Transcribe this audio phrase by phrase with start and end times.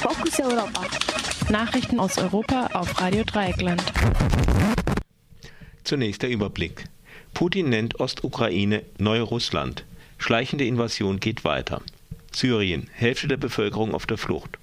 [0.00, 0.82] Fokus Europa.
[1.50, 3.82] Nachrichten aus Europa auf Radio Dreieckland.
[5.84, 6.84] Zunächst der Überblick.
[7.34, 9.84] Putin nennt Ostukraine Neurussland.
[10.18, 11.80] Schleichende Invasion geht weiter.
[12.32, 14.58] Syrien, Hälfte der Bevölkerung auf der Flucht.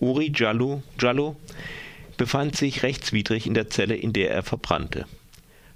[0.00, 1.36] Uri Jallo, Jallo
[2.16, 5.06] befand sich rechtswidrig in der Zelle, in der er verbrannte.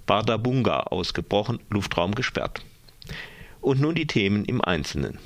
[0.06, 2.62] Bardabunga ausgebrochen, Luftraum gesperrt.
[3.60, 5.18] Und nun die Themen im Einzelnen.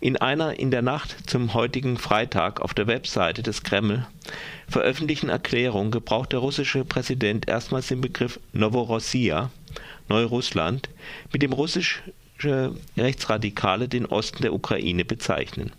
[0.00, 4.06] In einer in der Nacht zum heutigen Freitag auf der Webseite des Kreml
[4.68, 9.50] veröffentlichten Erklärung gebraucht der russische Präsident erstmals den Begriff Novorossiya,
[10.08, 10.90] Neurussland,
[11.32, 12.02] mit dem russische
[12.96, 15.72] Rechtsradikale den Osten der Ukraine bezeichnen.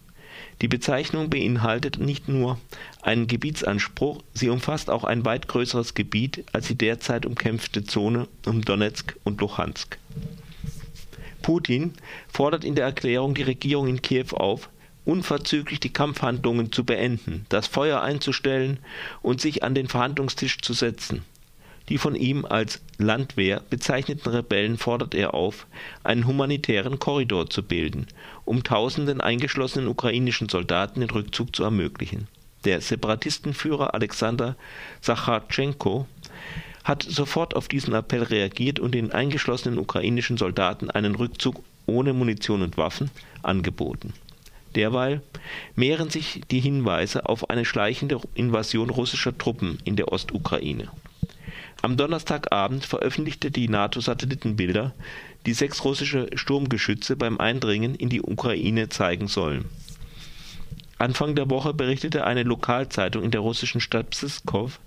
[0.61, 2.59] Die Bezeichnung beinhaltet nicht nur
[3.01, 8.63] einen Gebietsanspruch, sie umfasst auch ein weit größeres Gebiet als die derzeit umkämpfte Zone um
[8.63, 9.97] Donetsk und Luhansk.
[11.45, 11.94] Putin
[12.27, 14.67] fordert in der Erklärung die Regierung in Kiew auf,
[15.05, 18.80] unverzüglich die Kampfhandlungen zu beenden, das Feuer einzustellen
[19.21, 21.21] und sich an den Verhandlungstisch zu setzen.
[21.87, 25.68] Die von ihm als Landwehr bezeichneten Rebellen fordert er auf,
[26.04, 28.07] einen humanitären Korridor zu bilden,
[28.43, 32.27] um tausenden eingeschlossenen ukrainischen Soldaten den Rückzug zu ermöglichen.
[32.63, 34.55] Der Separatistenführer Alexander
[34.99, 36.07] Sachartschenko
[36.85, 42.61] hat sofort auf diesen Appell reagiert und den eingeschlossenen ukrainischen Soldaten einen Rückzug ohne Munition
[42.61, 43.09] und Waffen
[43.41, 44.13] angeboten.
[44.75, 45.21] Derweil
[45.75, 50.89] mehren sich die Hinweise auf eine schleichende Invasion russischer Truppen in der Ostukraine.
[51.81, 54.93] Am Donnerstagabend veröffentlichte die NATO Satellitenbilder,
[55.45, 59.65] die sechs russische Sturmgeschütze beim Eindringen in die Ukraine zeigen sollen.
[60.97, 64.79] Anfang der Woche berichtete eine Lokalzeitung in der russischen Stadt Pskow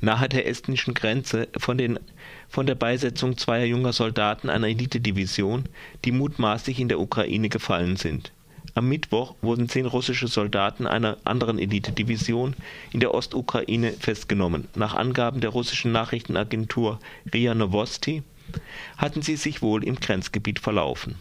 [0.00, 5.64] nahe der estnischen Grenze von, der Beisetzung zweier junger Soldaten einer Elitedivision,
[6.04, 8.32] die mutmaßlich in der Ukraine gefallen sind
[8.74, 12.54] am Mittwoch wurden zehn russische Soldaten einer anderen Elitedivision
[12.92, 14.68] in der Ostukraine festgenommen.
[14.74, 17.00] Nach Angaben der russischen Nachrichtenagentur
[17.32, 18.22] RIA Novosti
[18.96, 21.16] hatten sie sich wohl im Grenzgebiet verlaufen.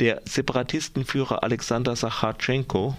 [0.00, 2.96] Der Separatistenführer Alexander Sachartschenko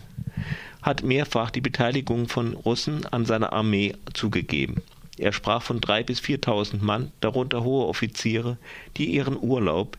[0.81, 4.81] hat mehrfach die Beteiligung von Russen an seiner Armee zugegeben.
[5.17, 8.57] Er sprach von 3.000 bis 4.000 Mann, darunter hohe Offiziere,
[8.97, 9.97] die ihren Urlaub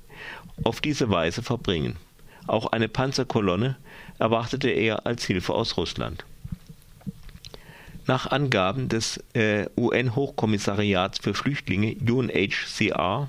[0.65, 1.97] auf diese Weise verbringen
[2.49, 3.77] auch eine Panzerkolonne
[4.19, 6.25] erwartete er als Hilfe aus Russland.
[8.07, 13.29] Nach Angaben des äh, UN-Hochkommissariats für Flüchtlinge UNHCR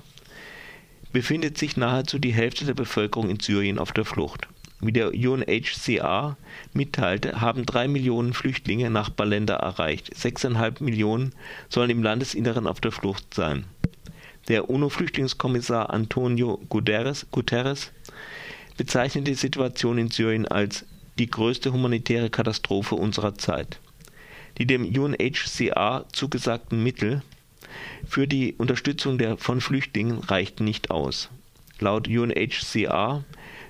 [1.12, 4.48] befindet sich nahezu die Hälfte der Bevölkerung in Syrien auf der Flucht.
[4.80, 6.36] Wie der UNHCR
[6.72, 10.16] mitteilte, haben drei Millionen Flüchtlinge Nachbarländer erreicht.
[10.16, 11.34] Sechseinhalb Millionen
[11.68, 13.64] sollen im Landesinneren auf der Flucht sein.
[14.48, 17.92] Der UNO-Flüchtlingskommissar Antonio Guterres, Guterres
[18.78, 20.86] bezeichnet die Situation in Syrien als
[21.18, 23.78] die größte humanitäre Katastrophe unserer Zeit.
[24.56, 27.22] Die dem UNHCR zugesagten Mittel
[28.08, 31.28] für die Unterstützung der, von Flüchtlingen reichten nicht aus.
[31.78, 33.24] Laut UNHCR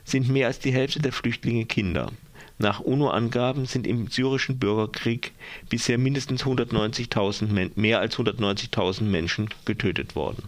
[0.04, 2.10] sind mehr als die Hälfte der Flüchtlinge Kinder.
[2.58, 5.32] Nach UNO-Angaben sind im syrischen Bürgerkrieg
[5.68, 10.42] bisher mindestens 190.000 mehr als 190.000 Menschen getötet worden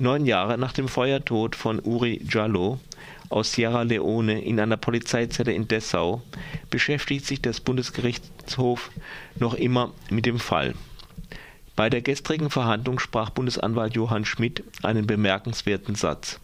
[0.00, 2.80] Neun Jahre nach dem Feuertod von Uri Jallo
[3.28, 6.22] aus Sierra Leone in einer Polizeizelle in Dessau
[6.70, 8.90] beschäftigt sich das Bundesgerichtshof
[9.38, 10.74] noch immer mit dem Fall.
[11.76, 16.40] Bei der gestrigen Verhandlung sprach Bundesanwalt Johann Schmidt einen bemerkenswerten Satz.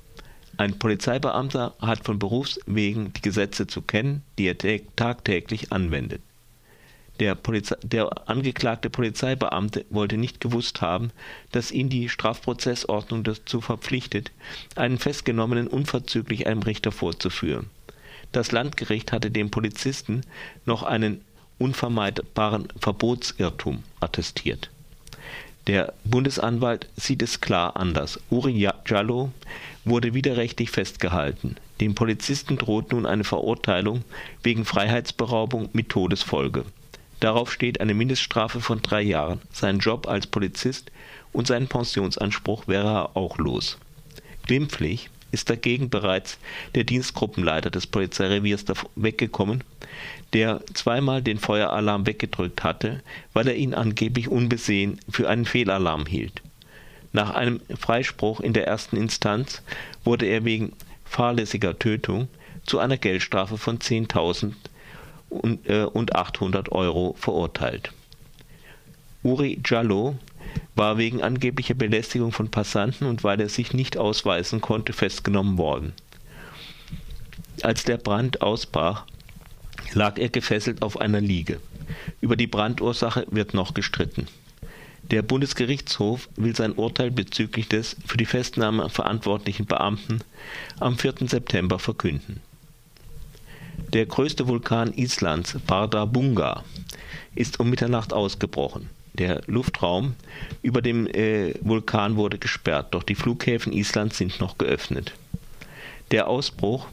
[0.58, 4.56] Ein Polizeibeamter hat von Berufs wegen die Gesetze zu kennen, die er
[4.96, 6.22] tagtäglich anwendet.
[7.20, 7.36] Der,
[7.82, 11.12] der angeklagte Polizeibeamte wollte nicht gewusst haben,
[11.52, 14.32] dass ihn die Strafprozessordnung dazu verpflichtet,
[14.76, 17.70] einen Festgenommenen unverzüglich einem Richter vorzuführen.
[18.32, 20.22] Das Landgericht hatte dem Polizisten
[20.66, 21.22] noch einen
[21.58, 24.70] unvermeidbaren Verbotsirrtum attestiert.
[25.66, 28.20] Der Bundesanwalt sieht es klar anders.
[28.30, 29.32] Uri Jallo
[29.86, 31.56] wurde widerrechtlich festgehalten.
[31.80, 34.02] Dem Polizisten droht nun eine Verurteilung
[34.42, 36.64] wegen Freiheitsberaubung mit Todesfolge.
[37.20, 40.90] Darauf steht eine Mindeststrafe von drei Jahren, sein Job als Polizist
[41.32, 43.78] und seinen Pensionsanspruch wäre er auch los.
[44.46, 46.38] Glimpflich ist dagegen bereits
[46.74, 48.64] der Dienstgruppenleiter des Polizeireviers
[48.96, 49.64] weggekommen,
[50.32, 53.02] der zweimal den Feueralarm weggedrückt hatte,
[53.32, 56.42] weil er ihn angeblich unbesehen für einen Fehlalarm hielt.
[57.16, 59.62] Nach einem Freispruch in der ersten Instanz
[60.04, 60.74] wurde er wegen
[61.06, 62.28] fahrlässiger Tötung
[62.66, 64.52] zu einer Geldstrafe von 10.000
[65.30, 67.90] und, äh, und 800 Euro verurteilt.
[69.22, 70.18] Uri Jallo
[70.74, 75.94] war wegen angeblicher Belästigung von Passanten und weil er sich nicht ausweisen konnte, festgenommen worden.
[77.62, 79.06] Als der Brand ausbrach,
[79.94, 81.60] lag er gefesselt auf einer Liege.
[82.20, 84.28] Über die Brandursache wird noch gestritten.
[85.10, 90.20] Der Bundesgerichtshof will sein Urteil bezüglich des für die Festnahme verantwortlichen Beamten
[90.80, 91.14] am 4.
[91.28, 92.40] September verkünden.
[93.92, 96.64] Der größte Vulkan Islands, Bardarbunga,
[97.36, 98.88] ist um Mitternacht ausgebrochen.
[99.14, 100.14] Der Luftraum
[100.62, 105.12] über dem äh, Vulkan wurde gesperrt, doch die Flughäfen Islands sind noch geöffnet.
[106.10, 106.88] Der Ausbruch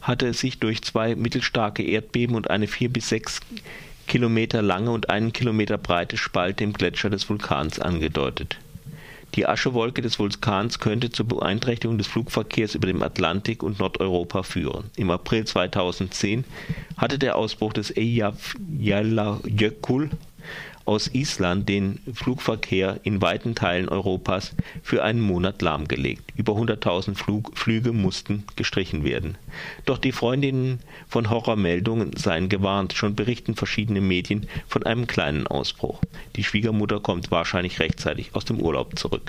[0.00, 3.40] hatte sich durch zwei mittelstarke Erdbeben und eine vier bis sechs
[4.08, 8.58] Kilometer lange und einen Kilometer breite Spalte im Gletscher des Vulkans angedeutet.
[9.34, 14.84] Die Aschewolke des Vulkans könnte zur Beeinträchtigung des Flugverkehrs über dem Atlantik und Nordeuropa führen.
[14.96, 16.44] Im April 2010
[16.96, 20.08] hatte der Ausbruch des Eyjafjallajökull
[20.88, 26.32] aus Island den Flugverkehr in weiten Teilen Europas für einen Monat lahmgelegt.
[26.34, 27.14] Über 100.000
[27.54, 29.36] Flüge mussten gestrichen werden.
[29.84, 32.94] Doch die Freundinnen von Horrormeldungen seien gewarnt.
[32.94, 36.00] Schon berichten verschiedene Medien von einem kleinen Ausbruch.
[36.36, 39.26] Die Schwiegermutter kommt wahrscheinlich rechtzeitig aus dem Urlaub zurück